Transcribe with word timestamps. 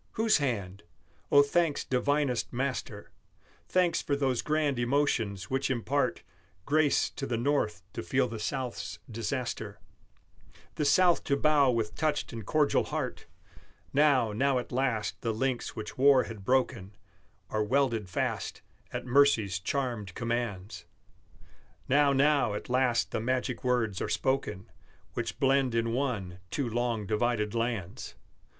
Whose 0.13 0.37
hand? 0.37 0.81
Oh, 1.31 1.43
thanks 1.43 1.83
divinest 1.85 2.51
Master, 2.51 3.11
Thanks 3.67 4.01
for 4.01 4.15
those 4.15 4.41
grand 4.41 4.79
emotions 4.79 5.51
which 5.51 5.69
impart 5.69 6.23
Grace 6.65 7.11
to 7.11 7.27
the 7.27 7.37
North 7.37 7.83
to 7.93 8.01
feel 8.01 8.27
the 8.27 8.39
South's 8.39 8.97
disaster, 9.07 9.79
The 10.73 10.85
South 10.85 11.23
to 11.25 11.37
bow 11.37 11.69
with 11.69 11.93
touched 11.93 12.33
and 12.33 12.43
cordial 12.43 12.85
heart! 12.85 13.27
Now, 13.93 14.31
now 14.33 14.57
at 14.57 14.71
last 14.71 15.21
the 15.21 15.31
links 15.35 15.75
which 15.75 15.99
war 15.99 16.23
had 16.23 16.43
broken 16.43 16.95
Are 17.51 17.63
welded 17.63 18.09
fast, 18.09 18.63
at 18.91 19.05
mercy's 19.05 19.59
charmed 19.59 20.15
commands; 20.15 20.85
Now, 21.87 22.11
now 22.11 22.55
at 22.55 22.69
last 22.69 23.11
the 23.11 23.21
magic 23.21 23.63
words 23.63 24.01
are 24.01 24.09
spoken 24.09 24.71
Which 25.13 25.39
blend 25.39 25.75
in 25.75 25.93
one 25.93 26.39
two 26.49 26.67
long 26.67 27.05
divided 27.05 27.53
lands! 27.53 28.15